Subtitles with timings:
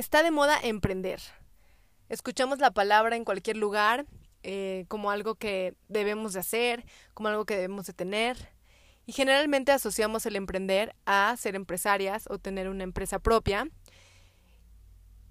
[0.00, 1.20] Está de moda emprender.
[2.08, 4.06] Escuchamos la palabra en cualquier lugar
[4.42, 8.48] eh, como algo que debemos de hacer, como algo que debemos de tener.
[9.04, 13.68] Y generalmente asociamos el emprender a ser empresarias o tener una empresa propia.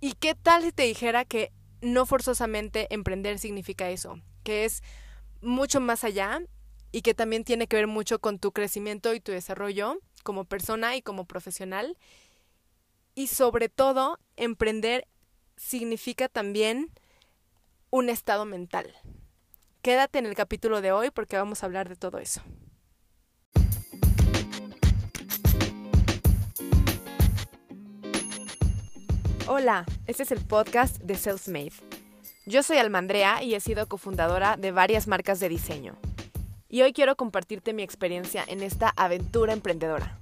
[0.02, 1.52] ¿Y qué tal si te dijera que
[1.82, 4.22] no forzosamente emprender significa eso?
[4.44, 4.84] Que es
[5.42, 6.42] mucho más allá
[6.92, 10.96] y que también tiene que ver mucho con tu crecimiento y tu desarrollo como persona
[10.96, 11.98] y como profesional.
[13.20, 15.06] Y sobre todo, emprender
[15.58, 16.90] significa también
[17.90, 18.96] un estado mental.
[19.82, 22.42] Quédate en el capítulo de hoy porque vamos a hablar de todo eso.
[29.48, 31.74] Hola, este es el podcast de Selfmade.
[32.46, 35.98] Yo soy Almandrea y he sido cofundadora de varias marcas de diseño.
[36.70, 40.22] Y hoy quiero compartirte mi experiencia en esta aventura emprendedora.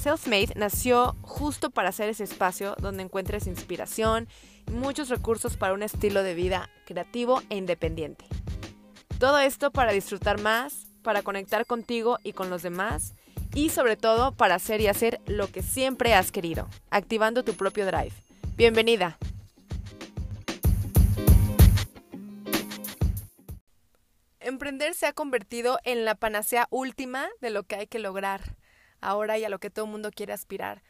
[0.00, 4.28] Selfmade nació justo para ser ese espacio donde encuentres inspiración
[4.66, 8.24] y muchos recursos para un estilo de vida creativo e independiente.
[9.18, 13.12] Todo esto para disfrutar más, para conectar contigo y con los demás
[13.54, 17.84] y sobre todo para hacer y hacer lo que siempre has querido, activando tu propio
[17.84, 18.14] drive.
[18.56, 19.18] Bienvenida.
[24.40, 28.56] Emprender se ha convertido en la panacea última de lo que hay que lograr
[29.00, 30.82] ahora y a lo que todo el mundo quiere aspirar.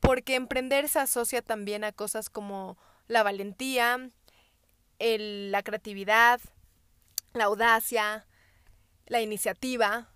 [0.00, 2.76] Porque emprender se asocia también a cosas como
[3.08, 4.10] la valentía,
[4.98, 6.40] la creatividad,
[7.32, 8.26] la audacia,
[9.06, 10.08] la iniciativa.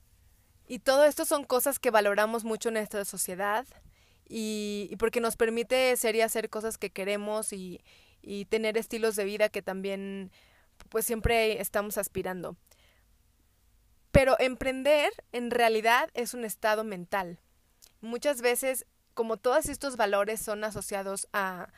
[0.67, 3.67] Y todo esto son cosas que valoramos mucho en nuestra sociedad
[4.29, 7.81] y, porque nos permite ser y hacer cosas que queremos y,
[8.23, 10.31] y tener estilos de vida que también
[10.89, 12.57] pues siempre estamos aspirando.
[14.11, 17.39] Pero emprender en realidad es un estado mental.
[18.01, 21.69] Muchas veces, como todos estos valores son asociados a,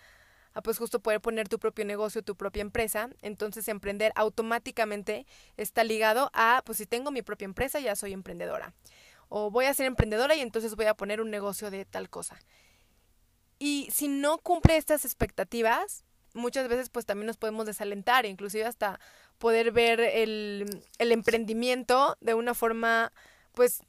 [0.62, 6.30] pues justo poder poner tu propio negocio, tu propia empresa, entonces emprender automáticamente está ligado
[6.32, 8.72] a, pues si tengo mi propia empresa, ya soy emprendedora.
[9.28, 12.38] O voy a ser emprendedora y entonces voy a poner un negocio de tal cosa.
[13.58, 16.04] Y si no cumple estas expectativas,
[16.34, 19.00] muchas veces pues también nos podemos desalentar, inclusive hasta
[19.42, 23.12] poder ver el, emprendimiento de una forma
[23.54, 23.82] pues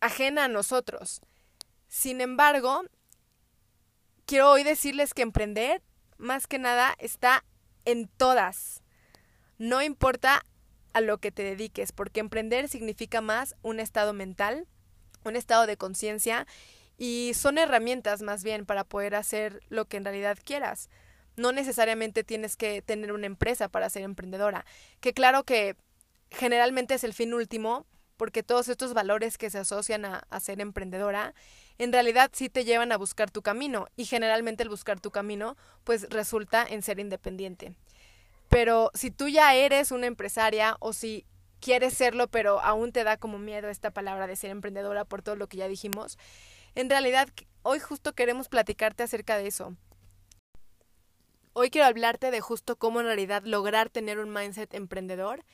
[0.00, 1.20] ajena a nosotros.
[1.88, 2.84] Sin embargo,
[4.24, 5.82] quiero hoy decirles que emprender
[6.16, 7.44] más que nada está
[7.84, 8.82] en todas.
[9.58, 10.42] No importa
[10.94, 14.66] a lo que te dediques, porque emprender significa más un estado mental,
[15.22, 16.46] un estado de conciencia
[16.96, 20.88] y son herramientas más bien para poder hacer lo que en realidad quieras
[21.36, 24.64] no necesariamente tienes que tener una empresa para ser emprendedora.
[25.00, 25.76] Que claro que
[26.30, 27.86] generalmente es el fin último,
[28.16, 31.34] porque todos estos valores que se asocian a, ser emprendedora,
[31.78, 35.56] en realidad sí te llevan a buscar tu camino y generalmente el buscar tu camino
[35.82, 37.74] pues resulta en ser independiente.
[38.48, 41.26] Pero si tú ya eres una empresaria o si
[41.60, 45.34] quieres serlo pero aún te da como miedo esta palabra de ser emprendedora por todo
[45.34, 46.18] lo que ya dijimos,
[46.74, 47.28] en realidad
[47.62, 49.76] hoy justo queremos platicarte acerca de eso.
[51.56, 55.44] Hoy quiero hablarte de justo cómo en realidad lograr tener un mindset emprendedor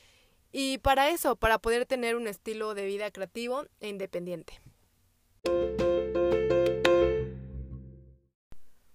[0.50, 4.62] y para eso, para poder tener un estilo de vida creativo e independiente.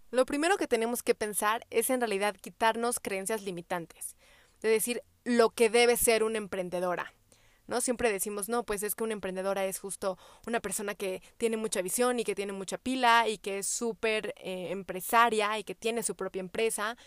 [0.10, 4.16] Lo primero que tenemos que pensar es en realidad quitarnos creencias limitantes,
[4.62, 7.14] de decir lo que debe ser una emprendedora.
[7.68, 7.82] ¿No?
[7.82, 10.18] Siempre decimos, no, pues es que una emprendedora es justo
[10.48, 14.34] una persona que tiene mucha visión y que tiene mucha pila y que es súper
[14.38, 16.98] eh, empresaria y que tiene su propia empresa.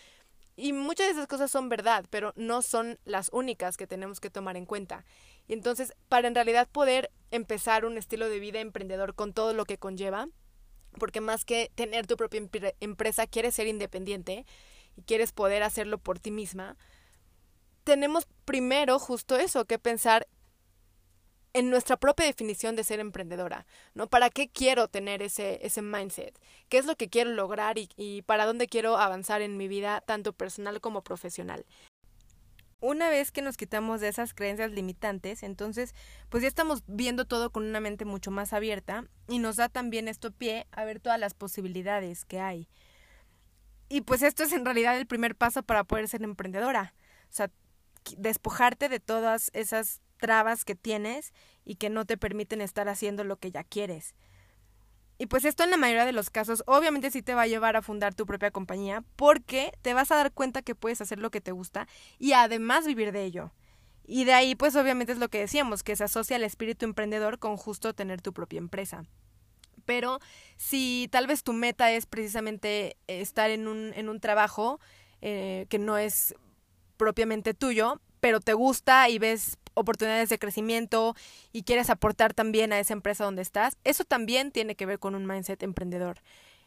[0.55, 4.29] Y muchas de esas cosas son verdad, pero no son las únicas que tenemos que
[4.29, 5.05] tomar en cuenta.
[5.47, 9.63] Y entonces, para en realidad poder empezar un estilo de vida emprendedor con todo lo
[9.63, 10.27] que conlleva,
[10.99, 12.41] porque más que tener tu propia
[12.81, 14.45] empresa, quieres ser independiente
[14.97, 16.75] y quieres poder hacerlo por ti misma,
[17.83, 20.27] tenemos primero justo eso, que pensar
[21.53, 24.07] en nuestra propia definición de ser emprendedora, ¿no?
[24.07, 26.39] ¿Para qué quiero tener ese, ese mindset?
[26.69, 30.01] ¿Qué es lo que quiero lograr y, y para dónde quiero avanzar en mi vida,
[30.01, 31.65] tanto personal como profesional?
[32.81, 35.93] Una vez que nos quitamos de esas creencias limitantes, entonces
[36.29, 40.07] pues ya estamos viendo todo con una mente mucho más abierta y nos da también
[40.07, 42.69] esto pie a ver todas las posibilidades que hay.
[43.89, 46.93] Y pues esto es en realidad el primer paso para poder ser emprendedora.
[47.23, 47.51] O sea,
[48.17, 51.33] despojarte de todas esas trabas que tienes
[51.65, 54.13] y que no te permiten estar haciendo lo que ya quieres.
[55.17, 57.75] Y pues esto en la mayoría de los casos obviamente sí te va a llevar
[57.75, 61.29] a fundar tu propia compañía porque te vas a dar cuenta que puedes hacer lo
[61.29, 61.87] que te gusta
[62.19, 63.51] y además vivir de ello.
[64.05, 67.37] Y de ahí pues obviamente es lo que decíamos, que se asocia el espíritu emprendedor
[67.37, 69.03] con justo tener tu propia empresa.
[69.83, 70.19] Pero
[70.55, 74.79] si tal vez tu meta es precisamente estar en un, en un trabajo
[75.21, 76.33] eh, que no es
[76.95, 81.15] propiamente tuyo, pero te gusta y ves oportunidades de crecimiento
[81.51, 85.15] y quieres aportar también a esa empresa donde estás, eso también tiene que ver con
[85.15, 86.21] un mindset emprendedor,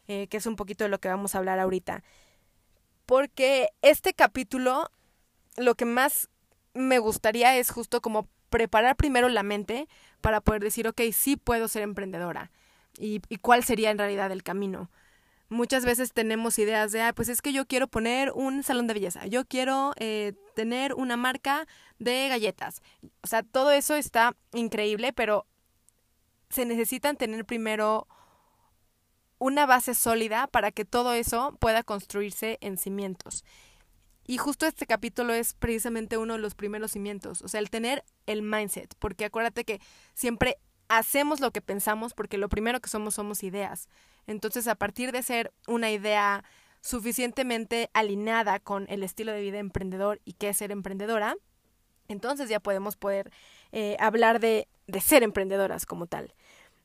[0.07, 2.03] eh, que es un poquito de lo que vamos a hablar ahorita.
[3.05, 4.89] Porque este capítulo,
[5.57, 6.29] lo que más
[6.73, 9.87] me gustaría es justo como preparar primero la mente
[10.21, 12.51] para poder decir, ok, sí puedo ser emprendedora
[12.97, 14.89] y, y cuál sería en realidad el camino.
[15.53, 18.95] Muchas veces tenemos ideas de, ah, pues es que yo quiero poner un salón de
[18.95, 21.67] belleza, yo quiero eh, tener una marca
[21.99, 22.81] de galletas.
[23.21, 25.45] O sea, todo eso está increíble, pero
[26.49, 28.07] se necesitan tener primero
[29.37, 33.45] una base sólida para que todo eso pueda construirse en cimientos.
[34.25, 38.03] Y justo este capítulo es precisamente uno de los primeros cimientos, o sea, el tener
[38.25, 39.81] el mindset, porque acuérdate que
[40.15, 40.57] siempre
[40.97, 43.89] hacemos lo que pensamos porque lo primero que somos somos ideas.
[44.27, 46.43] Entonces, a partir de ser una idea
[46.81, 51.35] suficientemente alineada con el estilo de vida emprendedor y qué es ser emprendedora,
[52.07, 53.31] entonces ya podemos poder
[53.71, 56.33] eh, hablar de, de, ser emprendedoras como tal.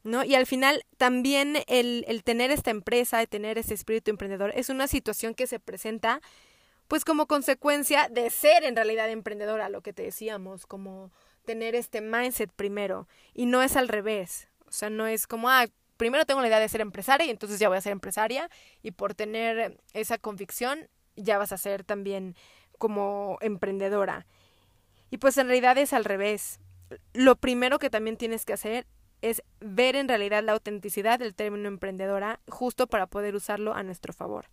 [0.05, 0.25] ¿No?
[0.25, 4.69] Y al final también el, el tener esta empresa, de tener ese espíritu emprendedor, es
[4.69, 6.20] una situación que se presenta
[6.87, 11.10] pues como consecuencia de ser en realidad emprendedora, lo que te decíamos, como
[11.49, 14.49] tener este mindset primero y no es al revés.
[14.67, 15.65] O sea, no es como, ah,
[15.97, 18.50] primero tengo la idea de ser empresaria y entonces ya voy a ser empresaria
[18.83, 22.37] y por tener esa convicción ya vas a ser también
[22.77, 24.27] como emprendedora.
[25.09, 26.61] Y pues en realidad es al revés.
[27.15, 28.87] Lo primero que también tienes que hacer
[29.23, 34.12] es ver en realidad la autenticidad del término emprendedora justo para poder usarlo a nuestro
[34.12, 34.51] favor.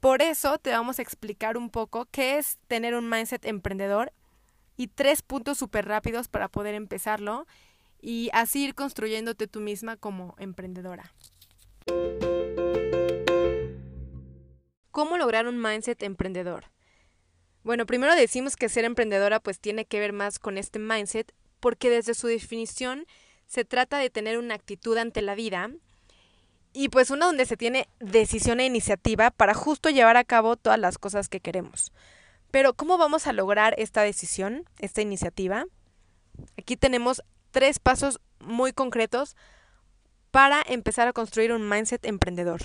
[0.00, 4.12] Por eso te vamos a explicar un poco qué es tener un mindset emprendedor
[4.80, 7.46] y tres puntos súper rápidos para poder empezarlo
[8.00, 11.12] y así ir construyéndote tú misma como emprendedora.
[14.90, 16.64] ¿Cómo lograr un mindset emprendedor?
[17.62, 21.30] Bueno, primero decimos que ser emprendedora pues tiene que ver más con este mindset
[21.60, 23.04] porque desde su definición
[23.46, 25.68] se trata de tener una actitud ante la vida
[26.72, 30.78] y pues una donde se tiene decisión e iniciativa para justo llevar a cabo todas
[30.78, 31.92] las cosas que queremos.
[32.50, 35.66] Pero ¿cómo vamos a lograr esta decisión, esta iniciativa?
[36.58, 39.36] Aquí tenemos tres pasos muy concretos
[40.30, 42.60] para empezar a construir un mindset emprendedor.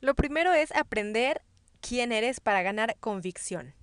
[0.00, 1.42] Lo primero es aprender
[1.80, 3.74] quién eres para ganar convicción.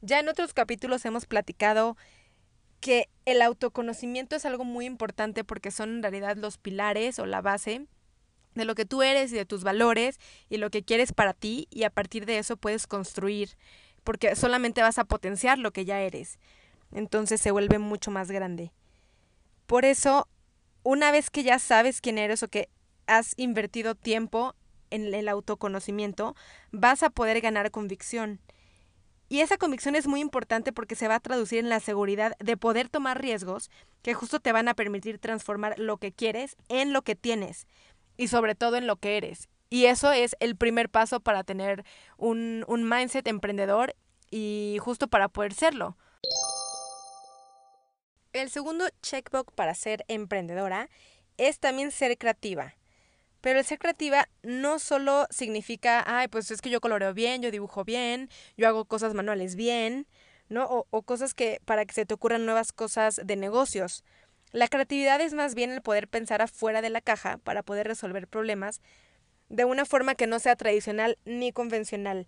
[0.00, 1.96] Ya en otros capítulos hemos platicado
[2.80, 7.42] que el autoconocimiento es algo muy importante porque son en realidad los pilares o la
[7.42, 7.86] base
[8.54, 10.18] de lo que tú eres y de tus valores
[10.48, 13.56] y lo que quieres para ti y a partir de eso puedes construir,
[14.04, 16.38] porque solamente vas a potenciar lo que ya eres.
[16.92, 18.72] Entonces se vuelve mucho más grande.
[19.66, 20.28] Por eso,
[20.82, 22.68] una vez que ya sabes quién eres o que
[23.06, 24.54] has invertido tiempo
[24.90, 26.34] en el autoconocimiento,
[26.72, 28.40] vas a poder ganar convicción.
[29.28, 32.56] Y esa convicción es muy importante porque se va a traducir en la seguridad de
[32.56, 33.70] poder tomar riesgos
[34.02, 37.68] que justo te van a permitir transformar lo que quieres en lo que tienes
[38.20, 39.48] y sobre todo en lo que eres.
[39.70, 41.86] Y eso es el primer paso para tener
[42.18, 43.96] un, un mindset emprendedor
[44.30, 45.96] y justo para poder serlo.
[48.34, 50.90] El segundo checkbox para ser emprendedora
[51.38, 52.74] es también ser creativa.
[53.40, 57.50] Pero el ser creativa no solo significa, ay, pues es que yo coloreo bien, yo
[57.50, 60.06] dibujo bien, yo hago cosas manuales bien,
[60.50, 60.66] ¿no?
[60.66, 64.04] O, o cosas que para que se te ocurran nuevas cosas de negocios.
[64.52, 68.26] La creatividad es más bien el poder pensar afuera de la caja para poder resolver
[68.26, 68.80] problemas
[69.48, 72.26] de una forma que no sea tradicional ni convencional.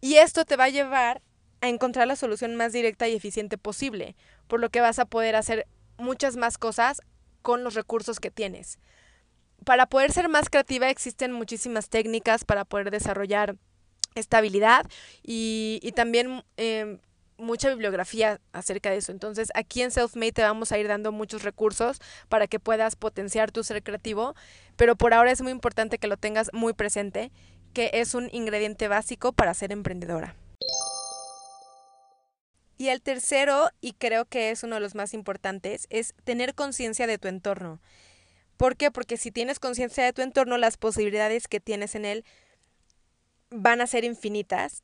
[0.00, 1.22] Y esto te va a llevar
[1.60, 4.16] a encontrar la solución más directa y eficiente posible,
[4.46, 5.66] por lo que vas a poder hacer
[5.98, 7.00] muchas más cosas
[7.42, 8.78] con los recursos que tienes.
[9.64, 13.56] Para poder ser más creativa existen muchísimas técnicas para poder desarrollar
[14.14, 14.86] estabilidad
[15.22, 16.98] y, y también eh,
[17.38, 19.12] mucha bibliografía acerca de eso.
[19.12, 23.52] Entonces, aquí en Selfmade te vamos a ir dando muchos recursos para que puedas potenciar
[23.52, 24.34] tu ser creativo,
[24.76, 27.30] pero por ahora es muy importante que lo tengas muy presente,
[27.72, 30.34] que es un ingrediente básico para ser emprendedora.
[32.78, 37.06] Y el tercero, y creo que es uno de los más importantes, es tener conciencia
[37.06, 37.80] de tu entorno.
[38.56, 38.90] ¿Por qué?
[38.90, 42.24] Porque si tienes conciencia de tu entorno, las posibilidades que tienes en él
[43.50, 44.82] van a ser infinitas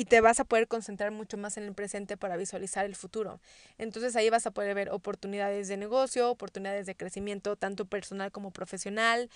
[0.00, 3.38] y te vas a poder concentrar mucho más en el presente para visualizar el futuro.
[3.76, 8.50] Entonces ahí vas a poder ver oportunidades de negocio, oportunidades de crecimiento, tanto personal como
[8.50, 9.28] profesional.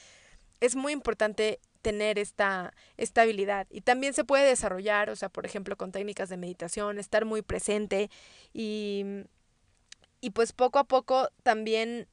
[0.61, 5.77] Es muy importante tener esta estabilidad y también se puede desarrollar, o sea, por ejemplo,
[5.77, 8.09] con técnicas de meditación, estar muy presente
[8.55, 9.05] y,
[10.23, 12.09] y pues poco a poco también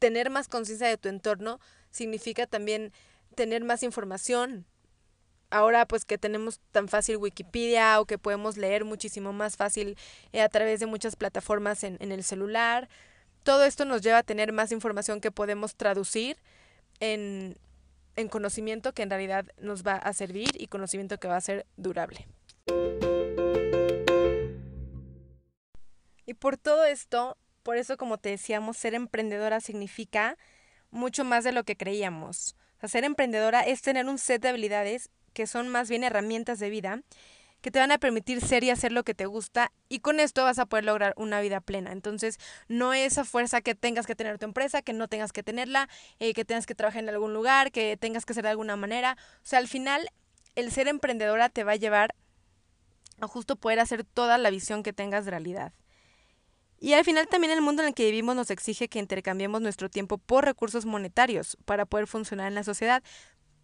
[0.00, 1.60] tener más conciencia de tu entorno
[1.92, 2.92] significa también
[3.36, 4.66] tener más información.
[5.54, 9.96] Ahora pues que tenemos tan fácil Wikipedia o que podemos leer muchísimo más fácil
[10.32, 12.88] eh, a través de muchas plataformas en, en el celular.
[13.44, 16.38] Todo esto nos lleva a tener más información que podemos traducir
[16.98, 17.56] en,
[18.16, 21.66] en conocimiento que en realidad nos va a servir y conocimiento que va a ser
[21.76, 22.26] durable.
[26.26, 30.36] Y por todo esto, por eso como te decíamos, ser emprendedora significa
[30.90, 32.56] mucho más de lo que creíamos.
[32.82, 37.02] Ser emprendedora es tener un set de habilidades que son más bien herramientas de vida
[37.64, 40.44] que te van a permitir ser y hacer lo que te gusta y con esto
[40.44, 41.92] vas a poder lograr una vida plena.
[41.92, 42.38] Entonces,
[42.68, 45.88] no es a fuerza que tengas que tener tu empresa, que no tengas que tenerla,
[46.18, 49.16] eh, que tengas que trabajar en algún lugar, que tengas que ser de alguna manera.
[49.36, 50.10] O sea, al final,
[50.56, 52.14] el ser emprendedora te va a llevar
[53.22, 55.72] a justo poder hacer toda la visión que tengas de realidad.
[56.80, 59.88] Y al final también el mundo en el que vivimos nos exige que intercambiemos nuestro
[59.88, 63.02] tiempo por recursos monetarios para poder funcionar en la sociedad.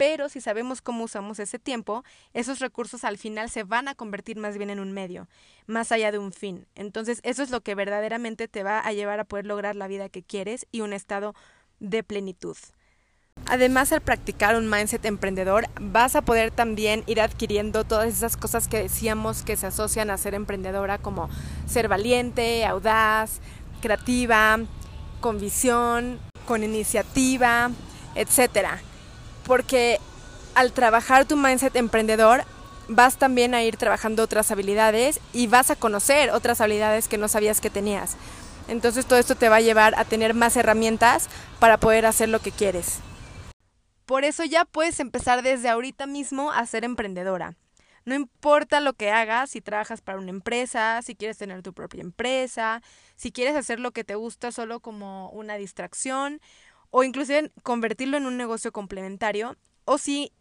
[0.01, 2.03] Pero si sabemos cómo usamos ese tiempo,
[2.33, 5.27] esos recursos al final se van a convertir más bien en un medio,
[5.67, 6.65] más allá de un fin.
[6.73, 10.09] Entonces eso es lo que verdaderamente te va a llevar a poder lograr la vida
[10.09, 11.35] que quieres y un estado
[11.79, 12.57] de plenitud.
[13.45, 18.67] Además, al practicar un mindset emprendedor, vas a poder también ir adquiriendo todas esas cosas
[18.67, 21.29] que decíamos que se asocian a ser emprendedora, como
[21.67, 23.39] ser valiente, audaz,
[23.83, 24.57] creativa,
[25.19, 26.17] con visión,
[26.47, 27.69] con iniciativa,
[28.15, 28.81] etc.
[29.51, 29.99] Porque
[30.55, 32.45] al trabajar tu mindset emprendedor,
[32.87, 37.27] vas también a ir trabajando otras habilidades y vas a conocer otras habilidades que no
[37.27, 38.15] sabías que tenías.
[38.69, 41.27] Entonces todo esto te va a llevar a tener más herramientas
[41.59, 42.99] para poder hacer lo que quieres.
[44.05, 47.57] Por eso ya puedes empezar desde ahorita mismo a ser emprendedora.
[48.05, 51.99] No importa lo que hagas, si trabajas para una empresa, si quieres tener tu propia
[51.99, 52.81] empresa,
[53.17, 56.39] si quieres hacer lo que te gusta solo como una distracción
[56.91, 60.31] o inclusive convertirlo en un negocio complementario o si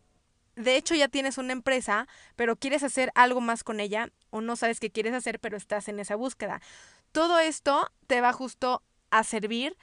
[0.57, 4.57] de hecho ya tienes una empresa, pero quieres hacer algo más con ella o no
[4.57, 6.61] sabes qué quieres hacer, pero estás en esa búsqueda.
[7.13, 9.77] Todo esto te va justo a servir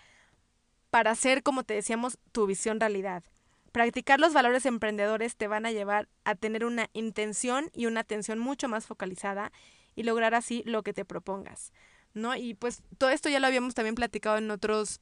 [0.89, 3.23] para hacer, como te decíamos, tu visión realidad.
[3.71, 8.39] Practicar los valores emprendedores te van a llevar a tener una intención y una atención
[8.39, 9.51] mucho más focalizada
[9.95, 11.73] y lograr así lo que te propongas,
[12.13, 12.35] ¿no?
[12.35, 15.01] Y pues todo esto ya lo habíamos también platicado en otros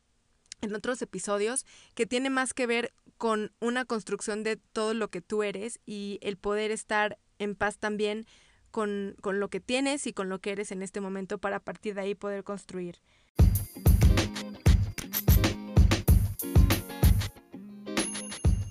[0.62, 5.22] en otros episodios que tiene más que ver con una construcción de todo lo que
[5.22, 8.26] tú eres y el poder estar en paz también
[8.72, 11.96] con, con lo que tienes y con lo que eres en este momento para partir
[11.96, 13.00] de ahí poder construir.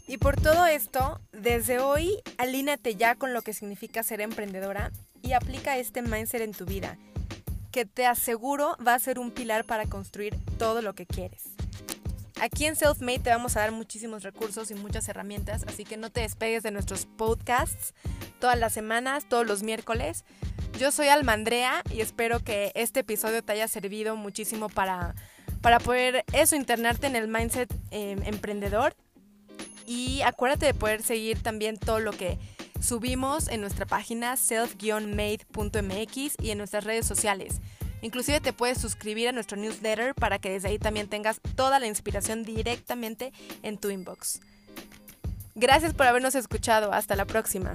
[0.06, 5.32] Y por todo esto, desde hoy, alínate ya con lo que significa ser emprendedora y
[5.32, 6.98] aplica este mindset en tu vida,
[7.72, 11.53] que te aseguro va a ser un pilar para construir todo lo que quieres.
[12.44, 16.10] Aquí en Selfmade te vamos a dar muchísimos recursos y muchas herramientas, así que no
[16.10, 17.94] te despegues de nuestros podcasts
[18.38, 20.26] todas las semanas, todos los miércoles.
[20.78, 25.14] Yo soy Almandrea y espero que este episodio te haya servido muchísimo para,
[25.62, 28.94] para poder eso, internarte en el mindset em, emprendedor
[29.86, 32.38] y acuérdate de poder seguir también todo lo que
[32.78, 37.62] subimos en nuestra página self-made.mx y en nuestras redes sociales.
[38.04, 41.86] Inclusive te puedes suscribir a nuestro newsletter para que desde ahí también tengas toda la
[41.86, 43.32] inspiración directamente
[43.62, 44.40] en tu inbox.
[45.54, 46.92] Gracias por habernos escuchado.
[46.92, 47.72] Hasta la próxima.